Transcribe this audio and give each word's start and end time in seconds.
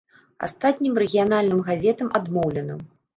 Астатнім 0.45 0.95
рэгіянальным 1.03 1.61
газетам 1.67 2.09
адмоўлена. 2.21 2.79